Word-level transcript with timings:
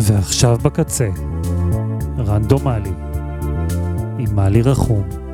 ועכשיו 0.00 0.58
בקצה, 0.62 1.08
רנדומלי, 2.18 2.90
עם 4.18 4.36
מלי 4.36 4.62
רחום. 4.62 5.27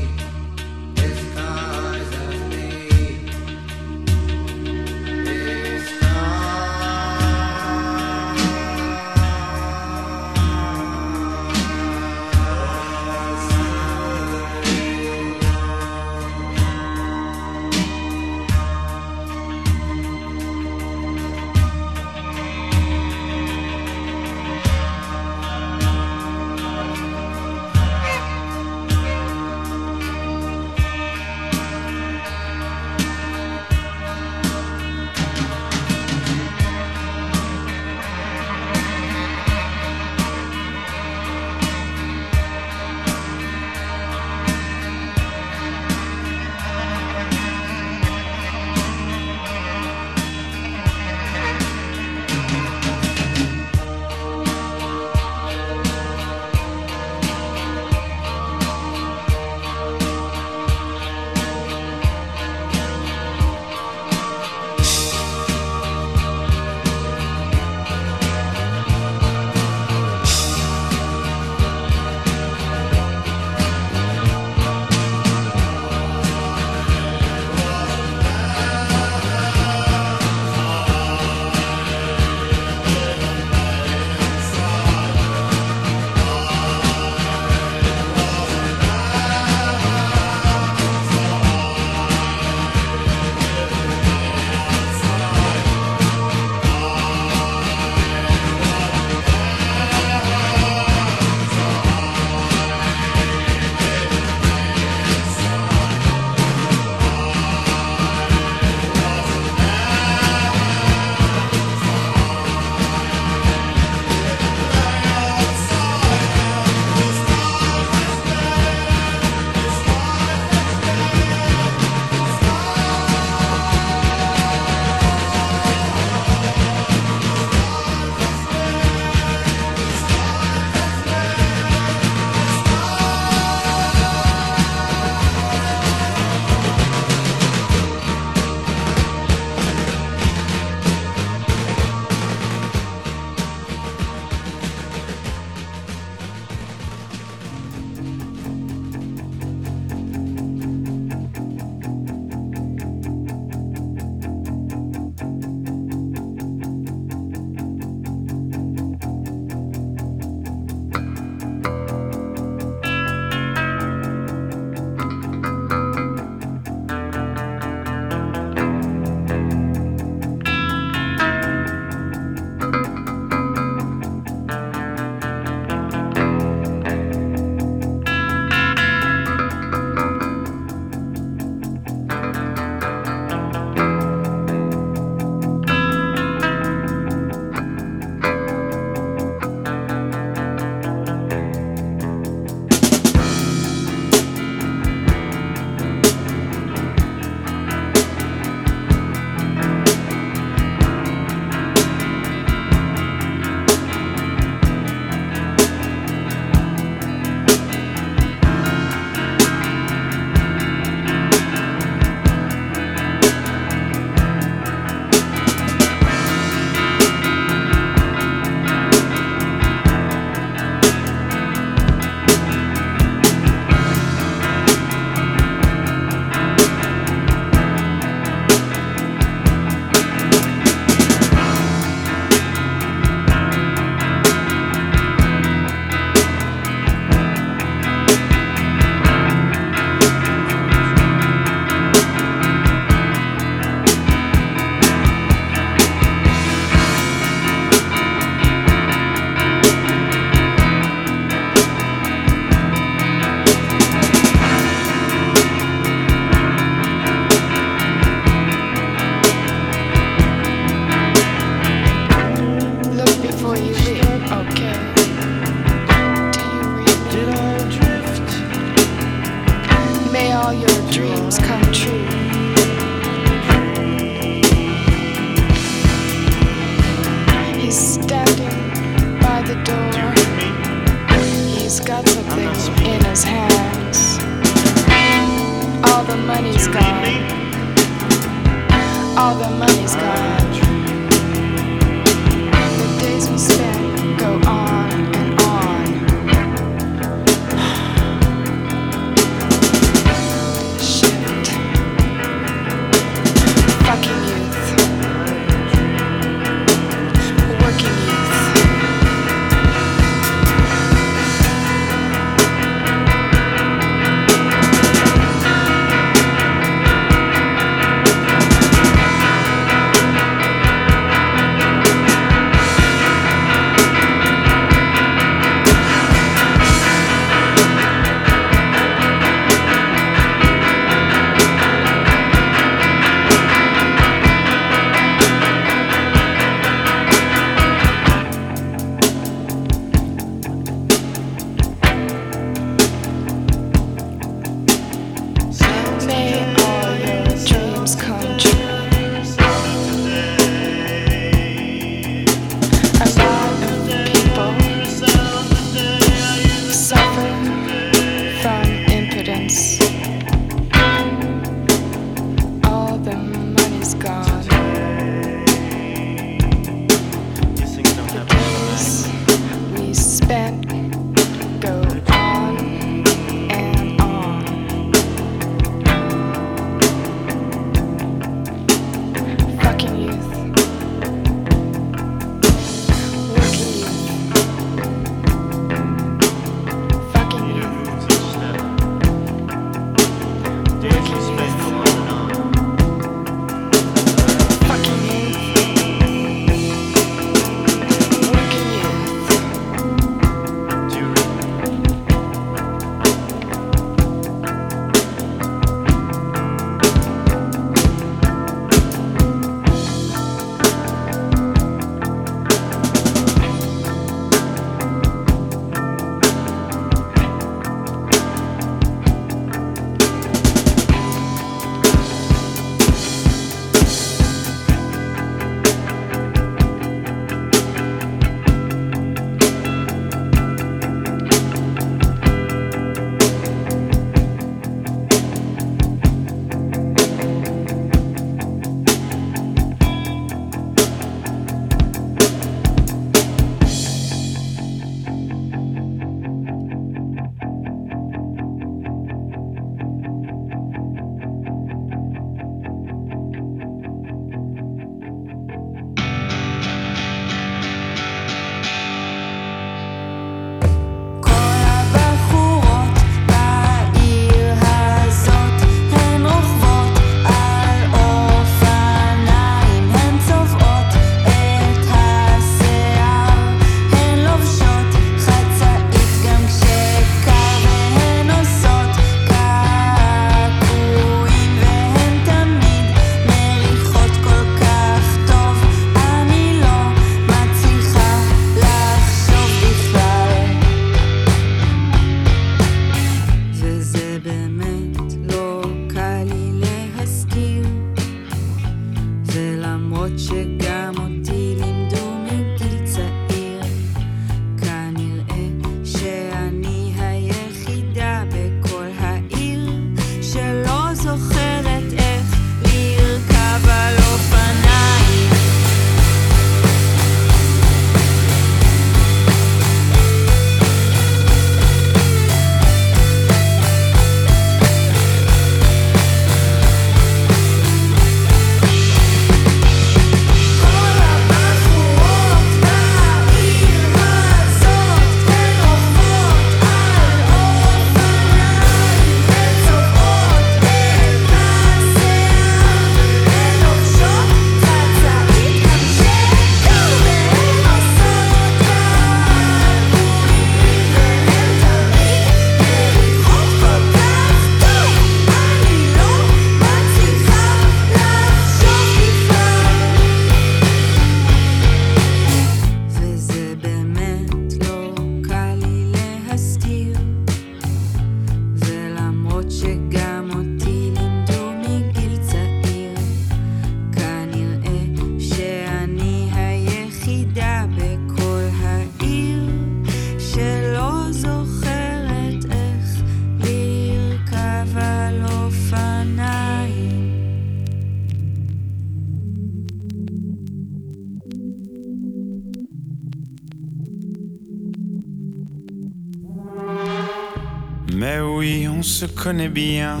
se 598.98 599.06
connaît 599.06 599.48
bien. 599.48 600.00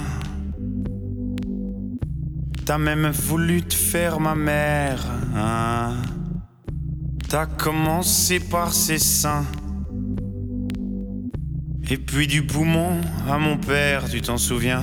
T'as 2.66 2.78
même 2.78 3.10
voulu 3.10 3.62
te 3.62 3.74
faire 3.74 4.18
ma 4.18 4.34
mère. 4.34 5.06
Hein 5.36 5.94
T'as 7.28 7.46
commencé 7.46 8.40
par 8.40 8.72
ses 8.72 8.98
seins. 8.98 9.44
Et 11.88 11.96
puis 11.96 12.26
du 12.26 12.44
poumon 12.44 13.00
à 13.30 13.38
mon 13.38 13.56
père, 13.56 14.10
tu 14.10 14.20
t'en 14.20 14.36
souviens? 14.36 14.82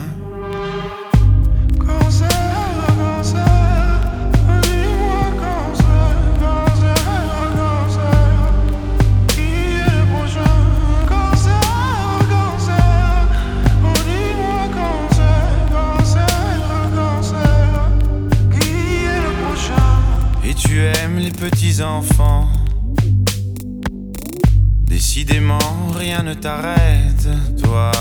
Décidément, 24.81 25.59
rien 25.95 26.23
ne 26.23 26.33
t'arrête, 26.33 27.27
toi. 27.61 27.91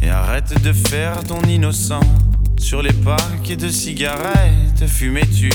Et 0.00 0.08
arrête 0.08 0.62
de 0.62 0.72
faire 0.72 1.24
ton 1.24 1.40
innocent. 1.42 2.00
Sur 2.56 2.80
les 2.82 2.92
paquets 2.92 3.56
de 3.56 3.68
cigarettes, 3.68 4.86
fumais-tu, 4.86 5.50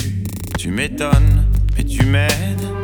tu 0.58 0.72
m'étonnes, 0.72 1.46
mais 1.78 1.86
tu 1.86 2.06
m'aides. 2.06 2.79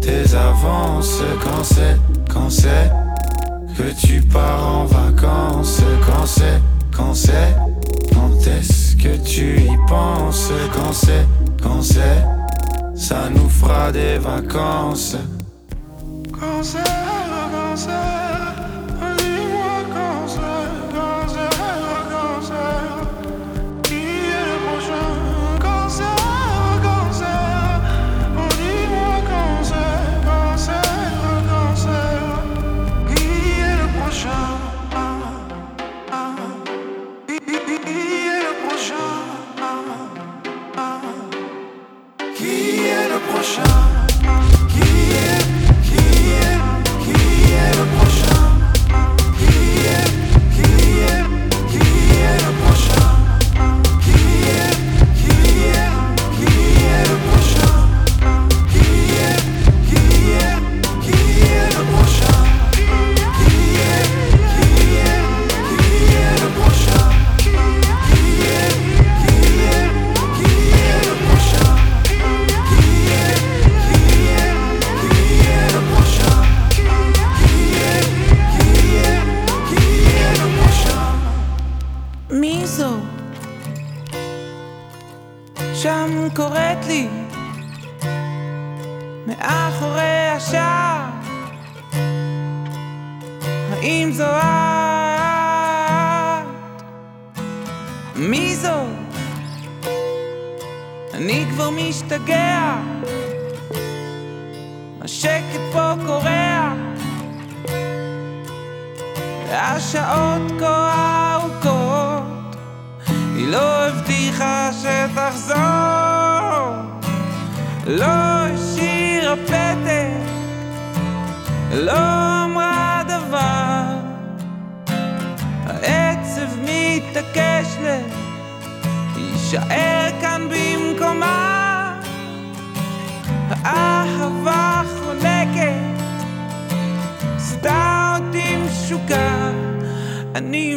tes 0.00 0.34
avances 0.34 1.20
quand 1.42 1.64
c'est, 1.64 1.96
quand 2.32 2.50
c'est 2.50 2.90
que 3.76 4.06
tu 4.06 4.20
pars 4.20 4.66
en 4.66 4.84
vacances, 4.84 5.80
quand 6.06 6.26
c'est, 6.26 6.60
quand 6.96 7.14
c'est, 7.14 7.54
quand 8.12 8.46
est-ce 8.46 8.96
que 8.96 9.16
tu 9.24 9.60
y 9.60 9.76
penses, 9.88 10.50
quand 10.72 10.92
c'est, 10.92 11.26
quand 11.62 11.82
c'est, 11.82 12.24
ça 12.94 13.28
nous 13.30 13.48
fera 13.48 13.90
des 13.90 14.18
vacances. 14.18 15.16
Quand 16.32 16.62
c'est, 16.62 16.78
quand 16.78 17.76
c'est. 17.76 18.23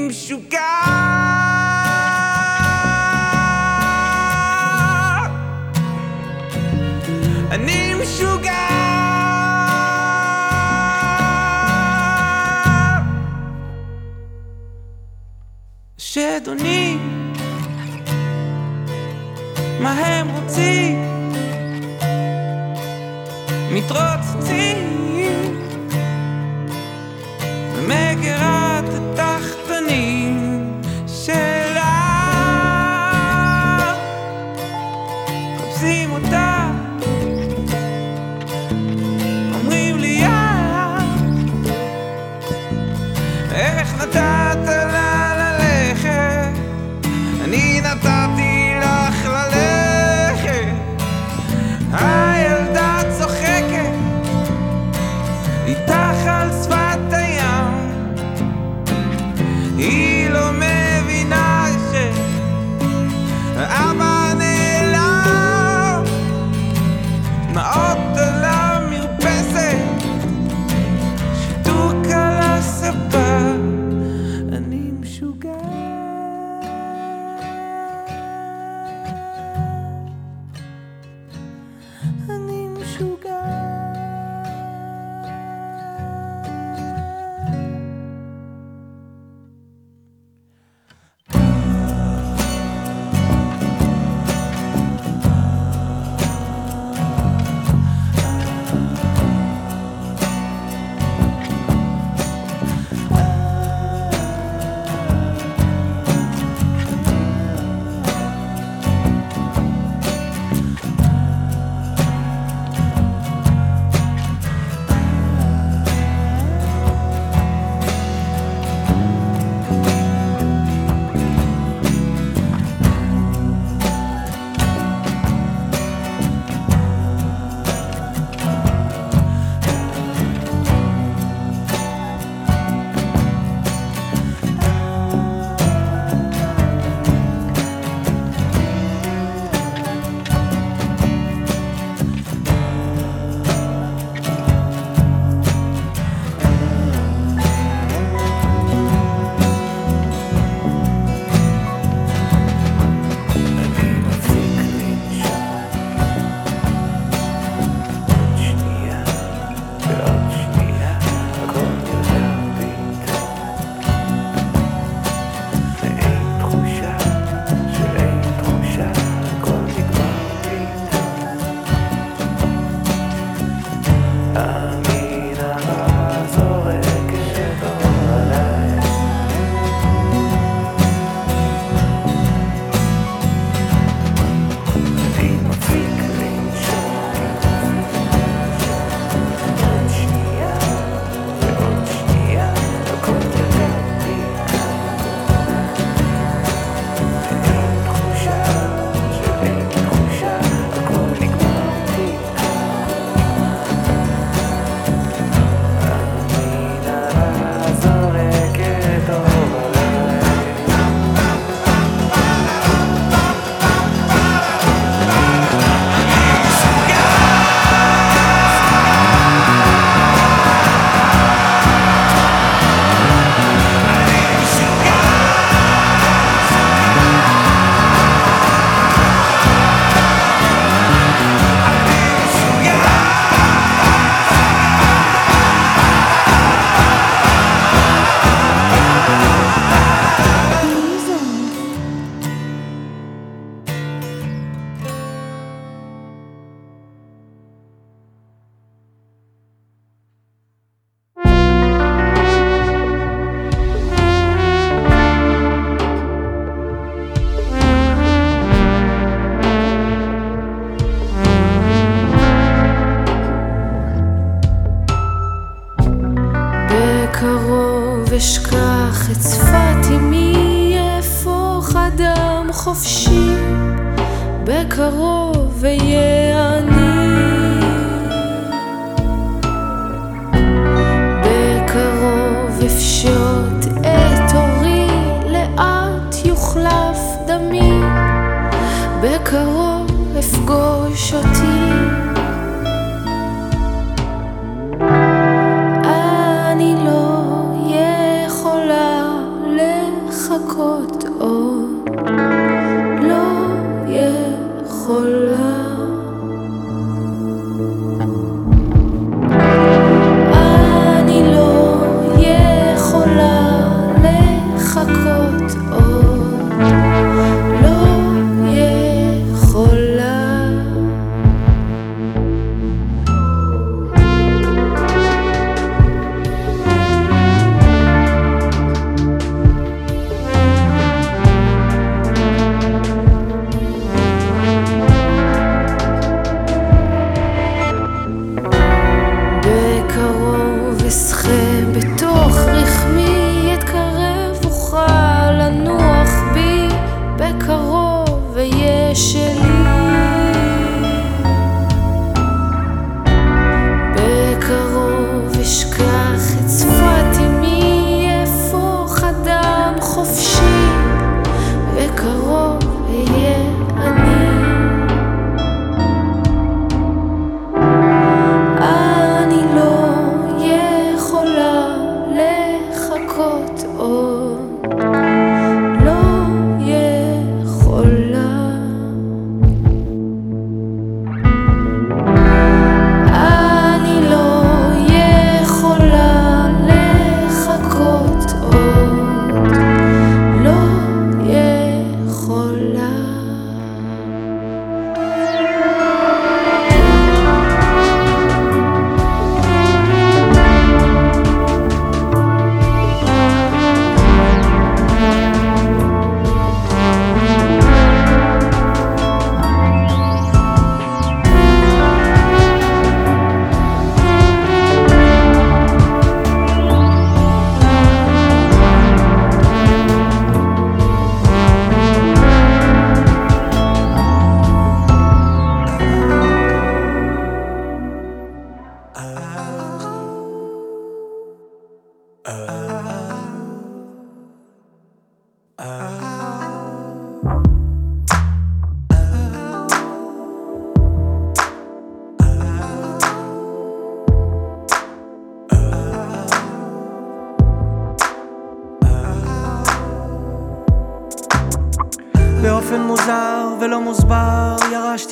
משוגע. 0.08 0.60
אני 7.52 7.94
משוגע. 7.94 8.54
שדוני 15.98 16.98
מה 19.80 19.92
הם 19.92 20.28
רוצים? 20.30 21.04
מתרוצצים. 23.72 24.67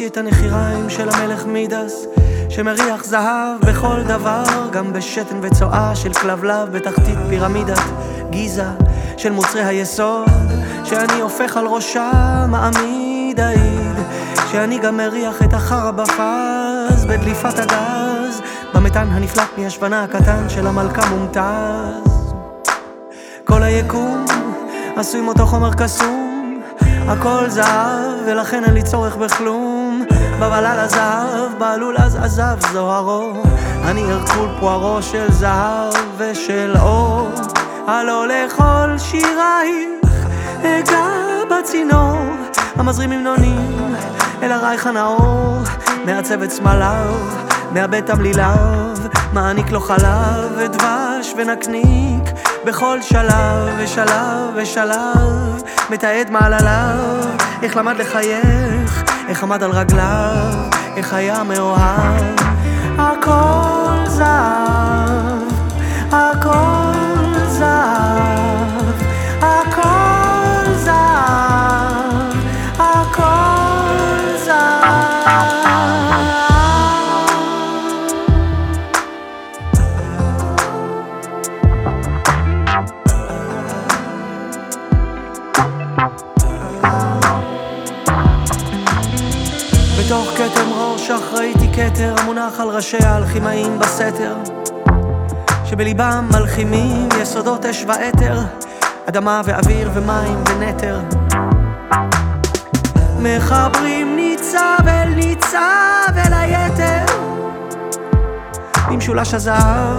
את 0.08 0.18
הנחיריים 0.18 0.90
של 0.90 1.10
המלך 1.10 1.46
מידס 1.46 2.06
שמריח 2.50 3.04
זהב 3.04 3.62
בכל 3.62 4.04
דבר 4.08 4.44
גם 4.72 4.94
בשתן 4.94 5.40
וצואה 5.42 5.96
של 5.96 6.14
כלבלב 6.14 6.72
בתחתית 6.72 7.18
פירמידת 7.30 7.80
גיזה 8.30 8.66
של 9.18 9.32
מוצרי 9.32 9.64
היסוד 9.64 10.30
שאני 10.84 11.22
הופך 11.22 11.58
על 11.58 11.68
ראשה 11.68 12.12
מעמיד 12.50 13.40
העיד 13.40 13.96
שאני 14.52 14.80
גם 14.80 14.98
מריח 14.98 15.44
את 15.44 15.54
החרא 15.54 15.92
בפז 15.92 17.06
בדליפת 17.06 17.60
הגז 17.60 18.42
במתאן 18.74 19.08
הנפלט 19.12 19.50
מהשוונה 19.58 20.04
הקטן 20.04 20.50
של 20.50 20.68
המלכה 20.68 21.10
מומתז. 21.10 22.34
כל 23.44 23.64
היקום 23.64 24.26
עשוי 24.96 25.22
מאותו 25.22 25.46
חומר 25.46 25.74
קסום 25.74 26.62
הכל 27.08 27.50
זהב 27.50 28.12
ולכן 28.26 28.64
אין 28.64 28.74
לי 28.74 28.84
צורך 28.84 29.16
בכלום 29.16 29.75
בבלל 30.40 30.80
הזהב, 30.80 31.60
בעלול 31.60 31.98
אז 31.98 32.16
עזב 32.16 32.58
זוהרו. 32.72 33.34
אני 33.84 34.12
הרקול 34.12 34.50
פוארו 34.60 35.02
של 35.02 35.32
זהב 35.32 35.94
ושל 36.18 36.74
אור. 36.80 37.30
הלא 37.88 38.28
לכל 38.28 38.98
שירייך 38.98 40.28
אגע 40.60 41.08
בצינור. 41.52 42.18
המזרים 42.76 43.12
המנונים 43.12 43.96
אל 44.44 44.52
הרייך 44.52 44.88
הנאור. 44.88 45.58
מעצב 46.06 46.42
את 46.42 46.52
סמליו 46.52 47.14
מאבד 47.72 48.02
תמליליו 48.02 48.58
מעניק 49.34 49.72
לו 49.72 49.80
חלב 49.80 50.52
ודבש 50.58 51.34
ונקניק 51.38 52.24
בכל 52.66 53.02
שלב 53.02 53.70
ושלב 53.78 54.52
ושלב. 54.56 55.64
מתעד 55.90 56.30
מעלליו 56.30 56.98
איך 57.64 57.78
למד 57.78 57.98
לחייך 57.98 58.75
איך 59.28 59.44
עמד 59.44 59.64
על 59.64 59.72
רגליו 59.72 60.54
איך 60.96 61.14
היה 61.14 61.44
מאוהב. 61.44 62.36
הכל 62.98 64.10
זהב 64.10 65.42
הכל 66.12 66.75
כתר 91.96 92.16
המונח 92.18 92.60
על 92.60 92.68
ראשי 92.68 92.98
האלכימאים 93.04 93.80
בסתר. 93.80 94.36
שבליבם 95.66 96.30
מלחימים 96.34 97.10
יסודות 97.22 97.66
אש 97.66 97.86
ואתר 97.88 98.40
אדמה 99.10 99.42
ואוויר 99.46 99.92
ומים 99.94 100.44
ונתר 100.50 101.00
מחברים 103.20 104.16
ניצב 104.16 104.88
אל 104.88 105.10
ניצב 105.10 106.14
אל 106.18 106.34
היתר. 106.34 107.06
במשולש 108.88 109.34
הזהב 109.34 109.98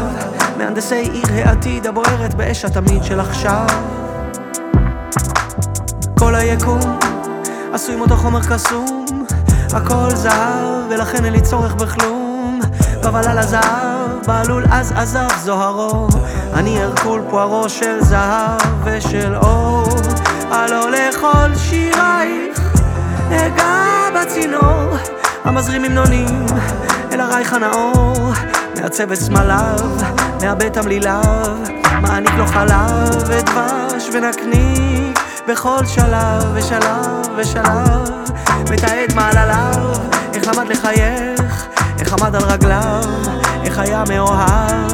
מהנדסי 0.58 0.94
עיר 0.94 1.26
העתיד 1.34 1.86
הבוערת 1.86 2.34
באש 2.34 2.64
התמיד 2.64 3.04
של 3.04 3.20
עכשיו. 3.20 3.66
כל 6.18 6.34
היקום 6.34 6.80
עשוי 7.72 7.96
מאותו 7.96 8.16
חומר 8.16 8.40
קסום 8.42 9.05
הכל 9.76 10.14
זהב 10.14 10.90
ולכן 10.90 11.24
אין 11.24 11.32
לי 11.32 11.40
צורך 11.40 11.74
בכלום. 11.74 12.60
על 13.04 13.38
הזהב 13.38 14.26
בעלול 14.26 14.64
אז 14.70 14.92
עזב 14.92 15.28
זוהרו. 15.44 16.08
אני 16.54 16.82
הרקול 16.82 17.22
פוארו 17.30 17.68
של 17.68 18.00
זהב 18.00 18.60
ושל 18.84 19.34
אור. 19.34 19.88
הלא 20.50 20.90
לכל 20.90 21.54
שירייך 21.56 22.74
אגע 23.30 24.08
בצינור. 24.14 24.96
המזרים 25.44 25.84
המנונים 25.84 26.46
אל 27.12 27.20
הרייך 27.20 27.52
הנאור. 27.52 28.32
מעצב 28.80 29.12
את 29.12 29.18
סמליו, 29.18 29.78
מאבד 30.42 30.68
תמליליו 30.68 31.56
מעניק 32.02 32.34
לו 32.38 32.46
חלב 32.46 33.24
ודבש 33.28 34.08
ונקניק 34.12 34.85
בכל 35.48 35.86
שלב 35.86 36.44
ושלב 36.54 37.28
ושלב. 37.36 38.10
מתעד 38.70 39.14
מעלליו 39.14 39.92
איך 40.34 40.48
למד 40.48 40.68
לחייך 40.68 41.68
איך 41.98 42.12
עמד 42.12 42.34
על 42.34 42.42
רגליו 42.42 43.04
איך 43.64 43.78
היה 43.78 44.04
מאוהב. 44.08 44.92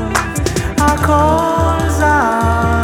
הכל 0.78 1.88
זהב 1.88 2.81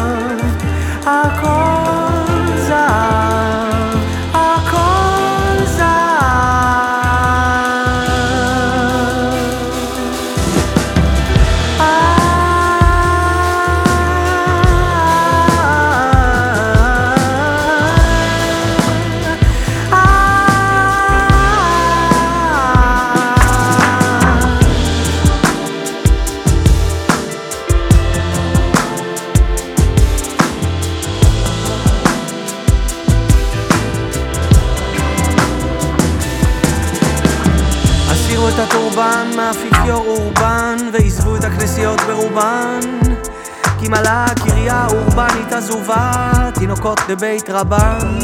כי 43.88 43.92
מלאה 43.92 44.24
הקריה 44.24 44.74
האורבנית 44.74 45.52
עזובה 45.52 46.32
תינוקות 46.54 47.00
בבית 47.08 47.50
רבן 47.50 48.18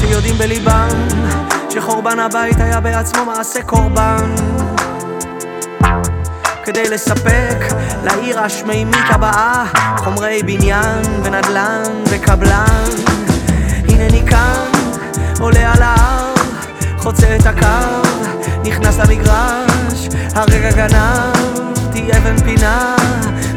שיודעים 0.00 0.34
בליבם 0.38 0.88
שחורבן 1.70 2.18
הבית 2.18 2.60
היה 2.60 2.80
בעצמו 2.80 3.24
מעשה 3.24 3.62
קורבן. 3.62 4.34
כדי 6.64 6.90
לספק 6.90 7.74
לעיר 8.04 8.40
השמימית 8.40 9.04
הבאה 9.10 9.64
חומרי 9.96 10.42
בניין 10.42 11.02
ונדל"ן 11.24 11.92
וקבלן. 12.10 12.90
הנני 13.88 14.26
כאן 14.26 14.70
עולה 15.40 15.72
על 15.72 15.82
ההר 15.82 16.34
חוצה 16.98 17.36
את 17.36 17.46
הקו 17.46 18.08
נכנס 18.64 18.98
למגרש 18.98 20.08
הרגע 20.34 20.70
גנבתי 21.94 22.18
אבן 22.18 22.38
פינה 22.44 22.96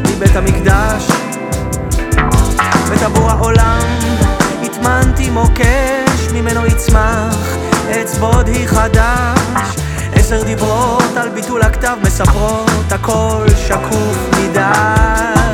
מבית 0.00 0.36
המקדש. 0.36 1.08
בטבור 2.90 3.30
העולם 3.30 3.86
הטמנתי 4.62 5.30
מוקש 5.30 6.28
ממנו 6.32 6.66
יצמח 6.66 7.56
עץ 7.88 8.18
בודי 8.18 8.68
חדש. 8.68 9.76
עשר 10.14 10.42
דיברות 10.42 11.16
על 11.16 11.28
ביטול 11.28 11.62
הכתב 11.62 11.96
מספרות 12.02 12.92
הכל 12.92 13.46
שקוף 13.66 14.28
מדי 14.40 15.47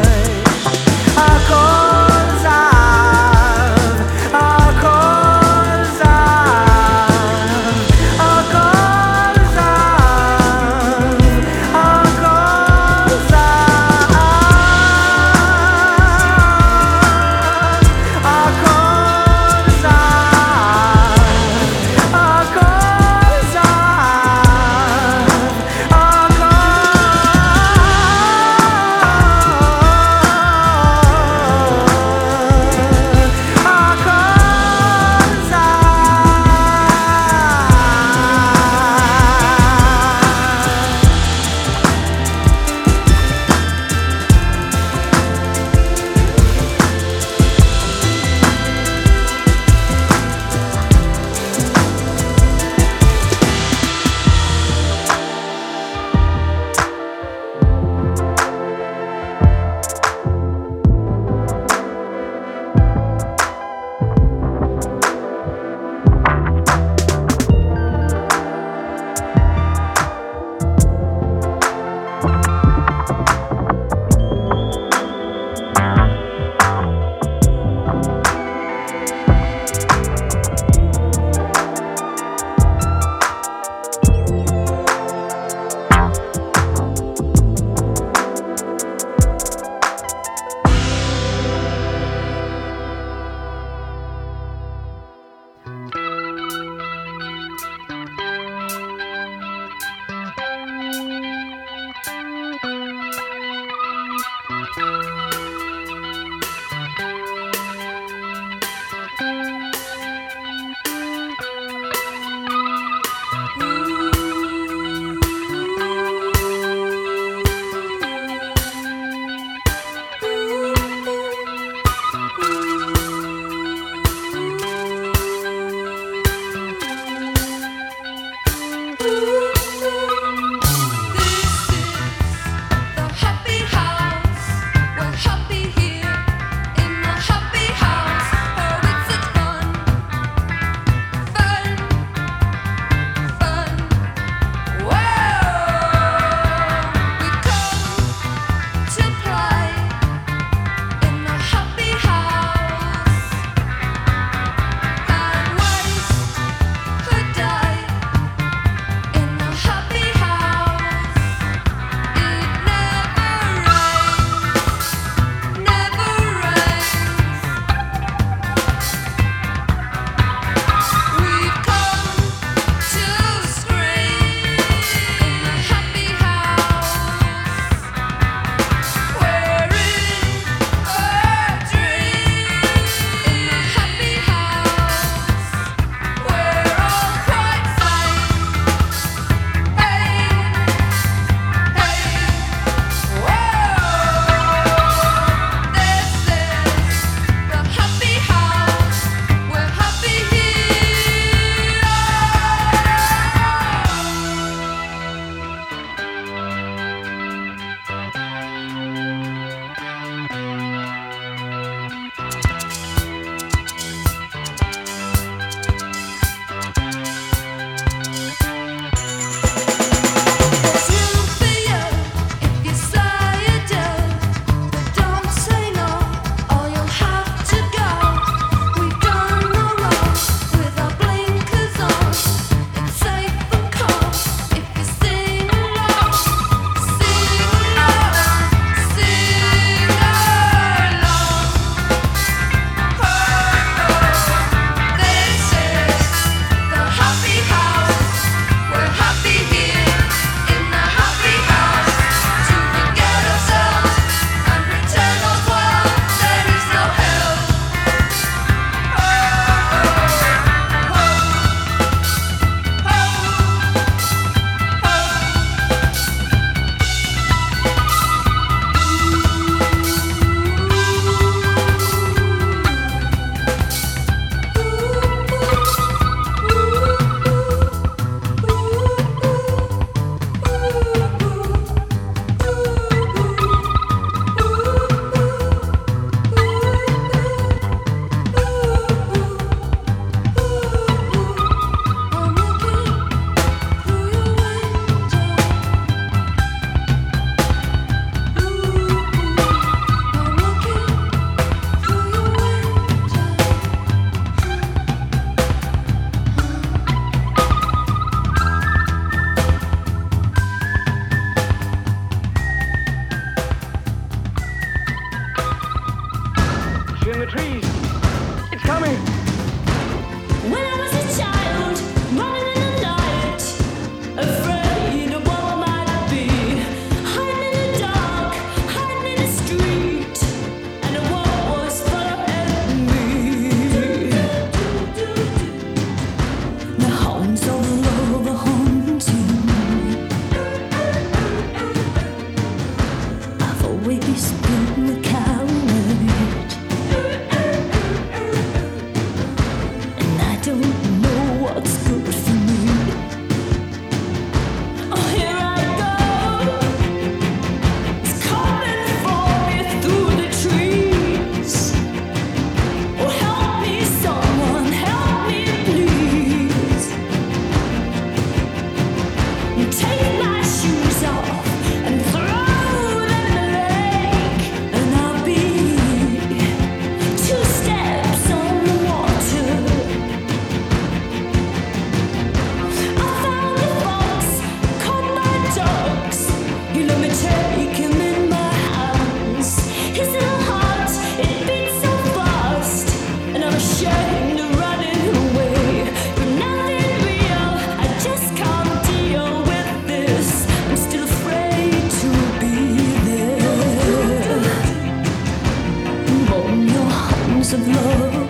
of 407.52 407.68
love. 407.68 408.23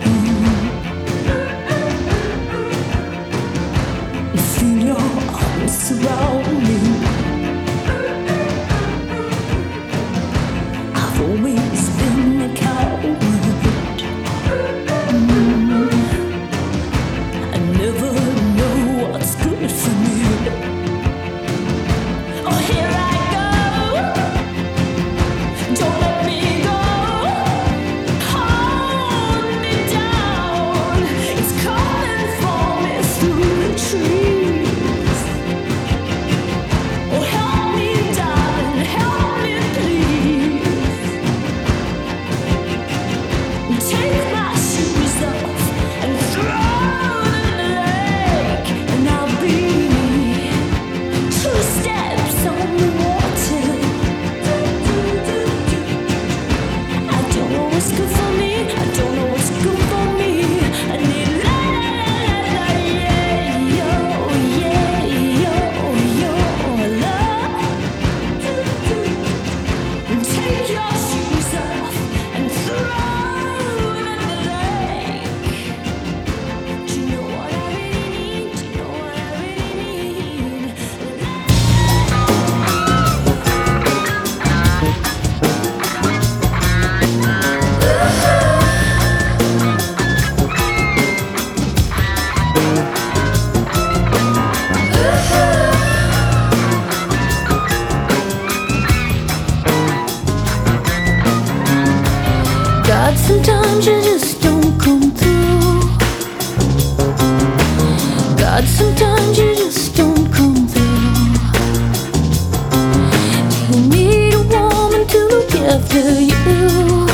After 115.95 116.21
you? 116.21 117.05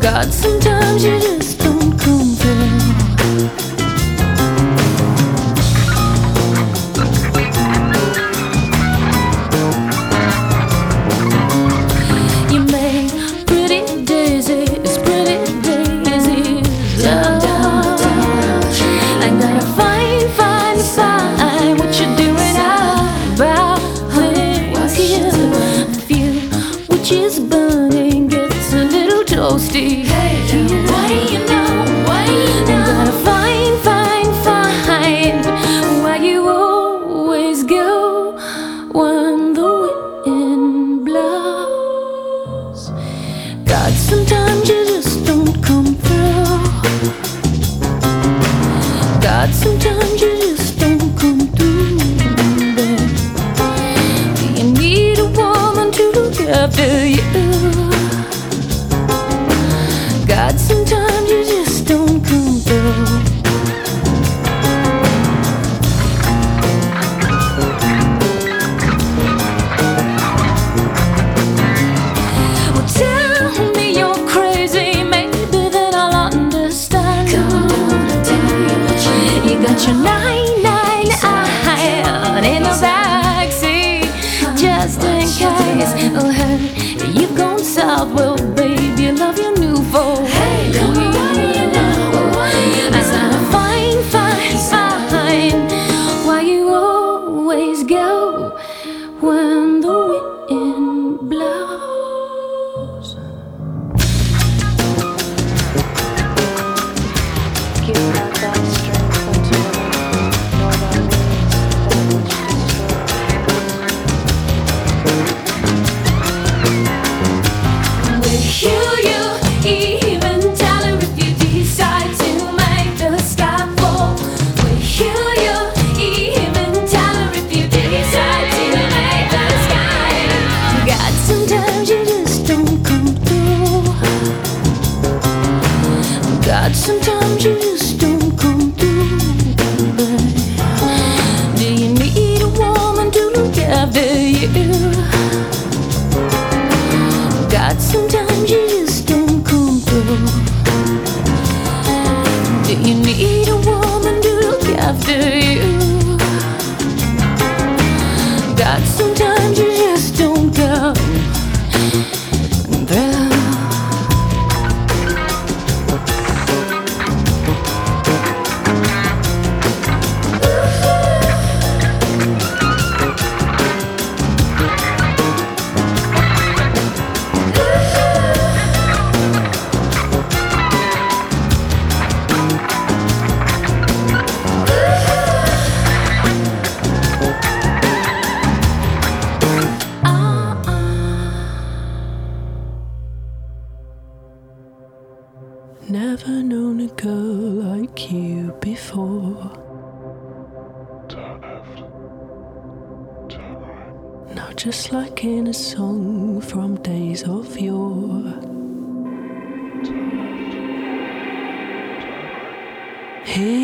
God, 0.00 0.32
sometimes 0.32 1.04
you 1.04 1.18
just 1.20 1.51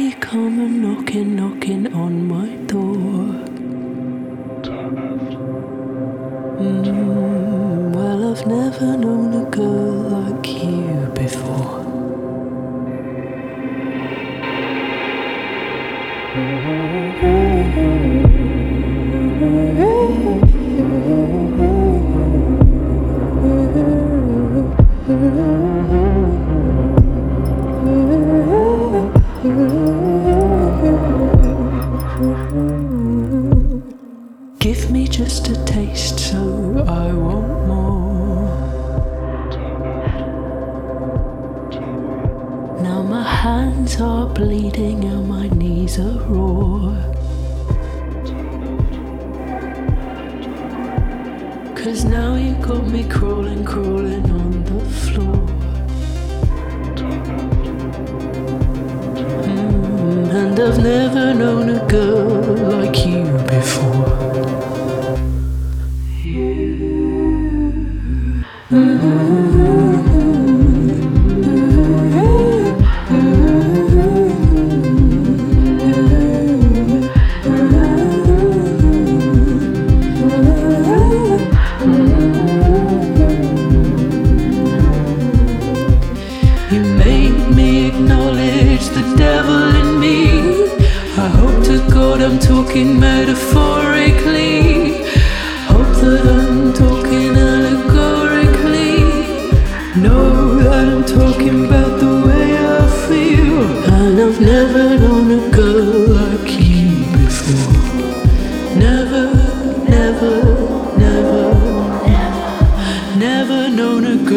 they 0.08 0.14
come 0.20 0.58
a 0.58 0.68
knocking, 0.68 1.36
knocking 1.36 1.92
on 1.92 2.26
my 2.26 2.48
door. 2.66 3.34
Mm, 6.60 7.94
well, 7.94 8.30
I've 8.30 8.46
never 8.46 8.96
known 8.96 9.34
a 9.34 9.50
girl 9.50 9.94
like 10.16 10.46
you 10.46 11.12
before. 11.14 11.84
Mm-hmm. 16.34 17.57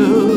you. 0.01 0.30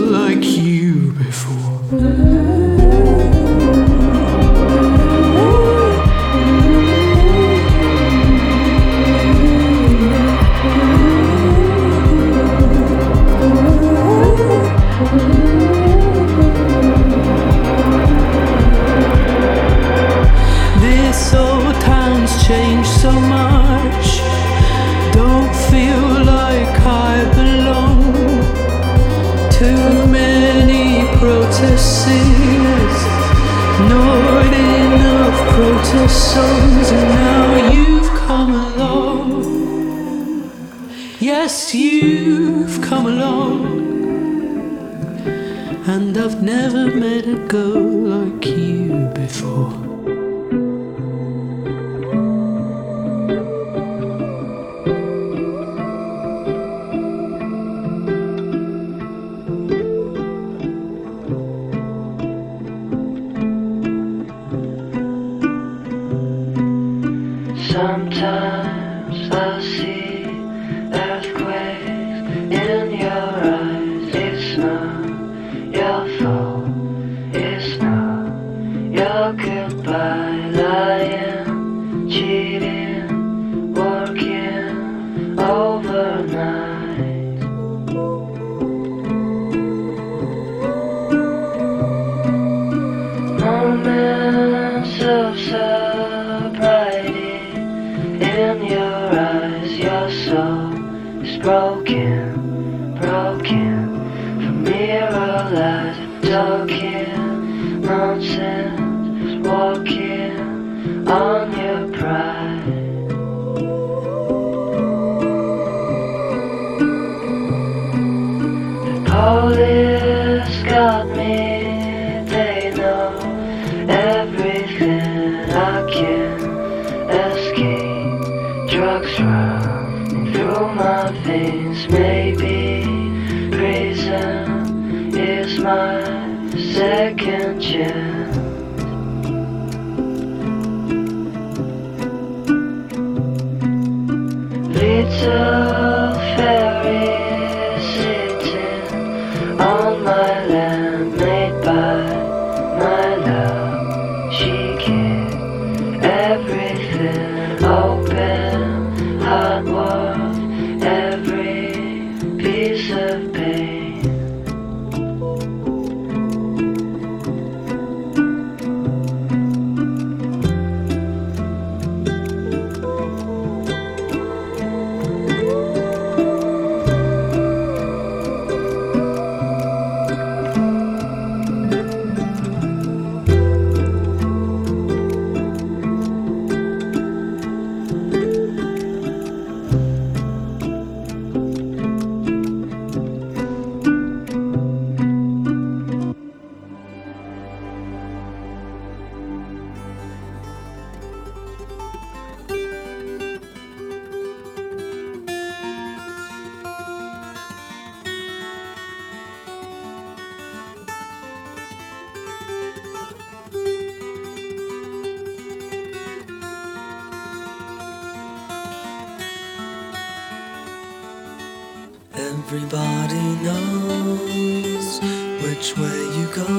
Everybody 222.37 223.27
knows 223.45 225.01
which 225.43 225.77
way 225.79 226.01
you 226.19 226.27
go, 226.35 226.51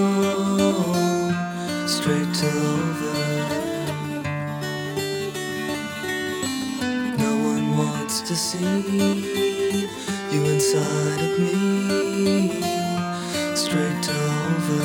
straight 1.86 2.34
to 2.42 2.50
over. 2.76 3.16
No 7.18 7.34
one 7.52 7.78
wants 7.78 8.22
to 8.22 8.36
see 8.36 8.64
you 10.32 10.42
inside 10.46 11.22
of 11.28 11.40
me, 11.40 12.62
straight 13.54 14.02
to 14.04 14.16
over. 14.48 14.84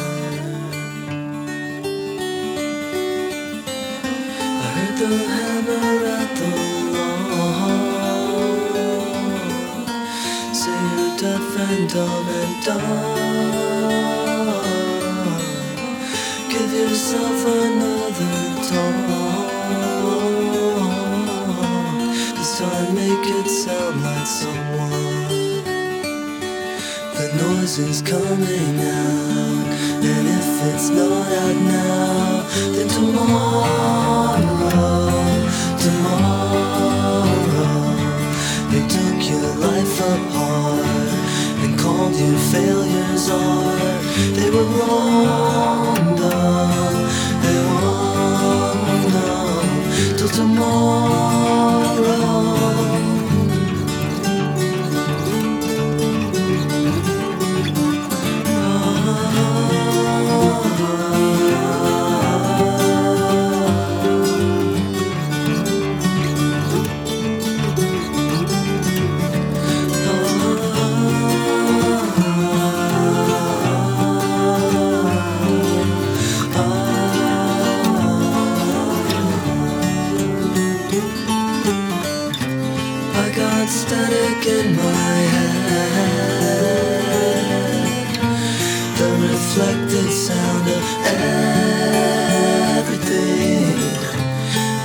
I 4.43 4.69
heard 4.75 4.99
the 4.99 5.11
hammer 5.35 6.20
and 11.73 11.89
dumb 11.89 12.29
and 12.29 12.65
dumb. 12.65 12.83
Give 16.51 16.73
yourself 16.73 17.47
another 17.47 18.39
tone. 18.69 19.11
This 22.37 22.59
time 22.59 22.95
make 22.95 23.27
it 23.39 23.49
sound 23.49 24.03
like 24.03 24.27
someone. 24.27 25.29
The 27.17 27.27
noise 27.41 27.79
is 27.79 28.03
coming 28.03 28.81
out, 28.81 29.67
and 30.11 30.27
if 30.39 30.49
it's 30.75 30.89
not 30.89 31.33
out 31.43 31.59
now, 31.79 32.47
then 32.75 32.89
tomorrow, 32.89 34.41
tomorrow. 35.85 37.25
They 38.71 38.83
took 38.89 39.21
your 39.31 39.51
life 39.67 40.01
apart 40.01 40.90
your 42.21 42.39
failures 42.53 43.31
are. 43.31 44.01
They 44.37 44.51
were 44.51 44.69
wrong, 44.77 46.17
though. 46.17 47.09
They 47.43 47.57
were 47.65 47.81
wrong, 47.81 49.11
though. 49.15 50.19
Till 50.19 50.29
tomorrow. 50.29 51.81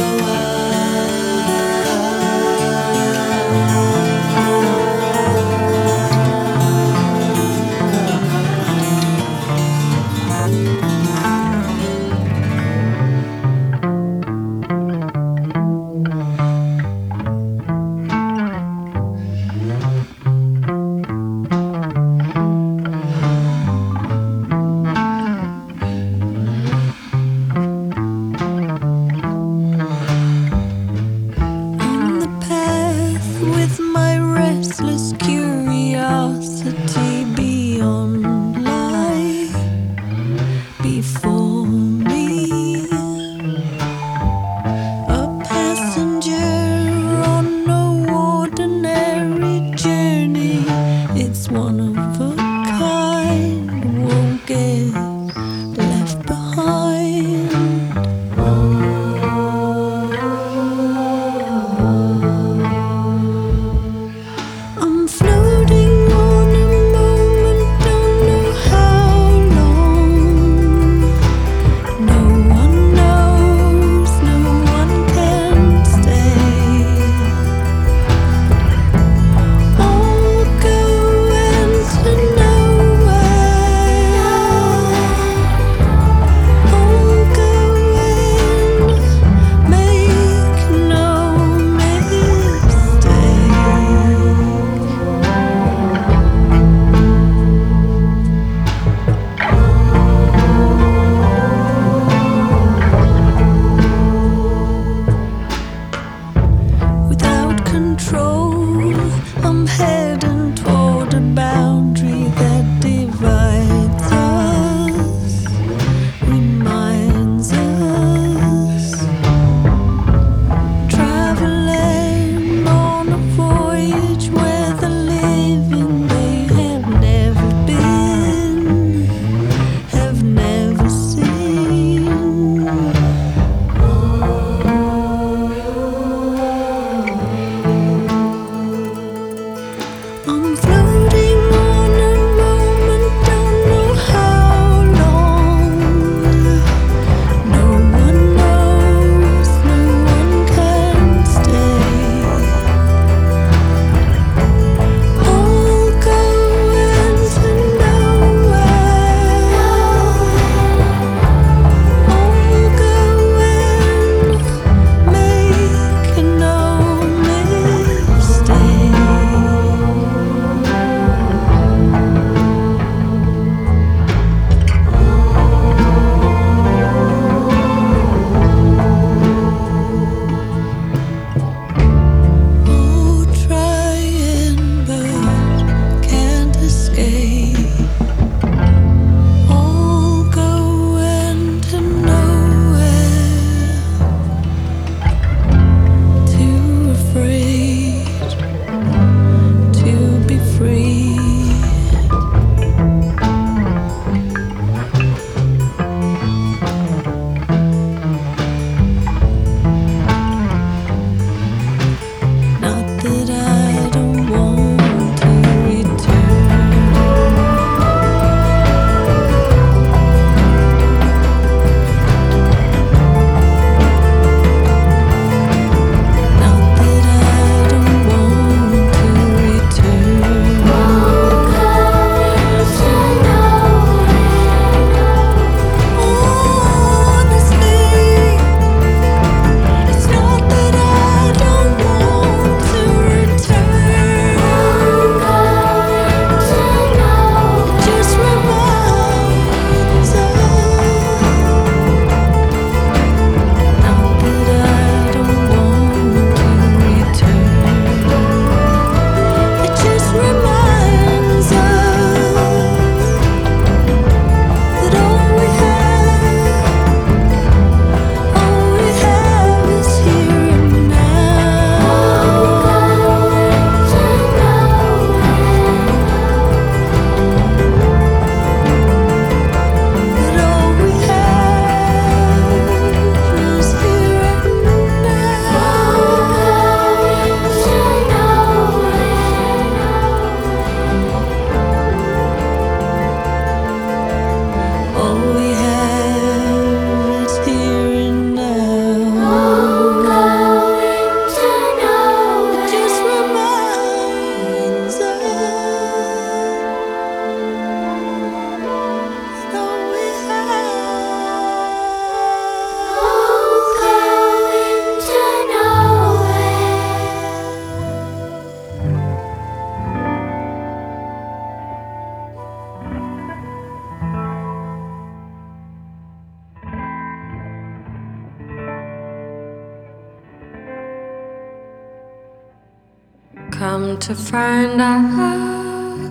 to 334.02 334.16
find 334.16 334.80
out 334.80 336.10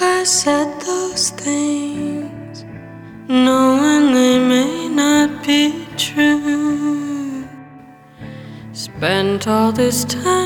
I 0.00 0.22
said 0.22 0.80
those 0.80 1.30
things, 1.30 2.64
knowing 3.26 4.12
they 4.12 4.38
may 4.38 4.88
not 4.88 5.44
be 5.44 5.86
true. 5.96 7.48
Spent 8.72 9.48
all 9.48 9.72
this 9.72 10.04
time. 10.04 10.37